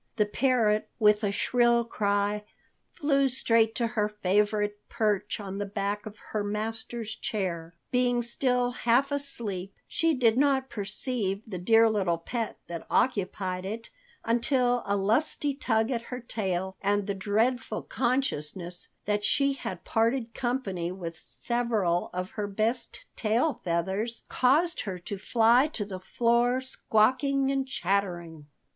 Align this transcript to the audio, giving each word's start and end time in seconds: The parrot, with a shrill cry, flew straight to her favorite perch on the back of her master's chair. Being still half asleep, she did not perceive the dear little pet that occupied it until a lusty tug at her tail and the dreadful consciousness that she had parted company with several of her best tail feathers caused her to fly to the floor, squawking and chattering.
The 0.15 0.25
parrot, 0.25 0.89
with 0.97 1.23
a 1.23 1.31
shrill 1.31 1.85
cry, 1.85 2.43
flew 2.91 3.29
straight 3.29 3.75
to 3.75 3.85
her 3.85 4.09
favorite 4.09 4.79
perch 4.89 5.39
on 5.39 5.59
the 5.59 5.65
back 5.67 6.07
of 6.07 6.17
her 6.31 6.43
master's 6.43 7.13
chair. 7.13 7.75
Being 7.91 8.23
still 8.23 8.71
half 8.71 9.11
asleep, 9.11 9.75
she 9.87 10.15
did 10.15 10.39
not 10.39 10.71
perceive 10.71 11.45
the 11.45 11.59
dear 11.59 11.87
little 11.87 12.17
pet 12.17 12.57
that 12.65 12.87
occupied 12.89 13.63
it 13.63 13.91
until 14.25 14.81
a 14.87 14.97
lusty 14.97 15.53
tug 15.53 15.91
at 15.91 16.01
her 16.09 16.19
tail 16.19 16.75
and 16.81 17.05
the 17.05 17.13
dreadful 17.13 17.83
consciousness 17.83 18.87
that 19.05 19.23
she 19.23 19.53
had 19.53 19.83
parted 19.83 20.33
company 20.33 20.91
with 20.91 21.15
several 21.15 22.09
of 22.11 22.31
her 22.31 22.47
best 22.47 23.05
tail 23.15 23.61
feathers 23.63 24.23
caused 24.29 24.81
her 24.81 24.97
to 24.97 25.19
fly 25.19 25.67
to 25.67 25.85
the 25.85 25.99
floor, 25.99 26.59
squawking 26.59 27.51
and 27.51 27.67
chattering. 27.67 28.47